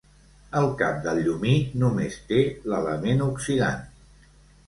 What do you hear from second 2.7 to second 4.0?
l'element oxidant.